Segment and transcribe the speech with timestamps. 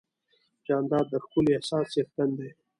[0.65, 2.49] جانداد د ښکلي احساس څښتن دی.